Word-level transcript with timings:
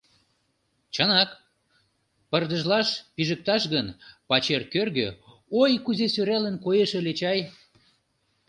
Чынак, 0.93 1.29
пырдыжлаш 2.29 2.87
пижыкташ 3.15 3.63
гын, 3.73 3.87
пачер 4.29 4.61
кӧргӧ, 4.73 5.07
ой, 5.61 5.71
кузе 5.85 6.07
сӧралын 6.13 6.55
коеш 6.65 6.91
ыле 6.99 7.13
чай. 7.19 7.39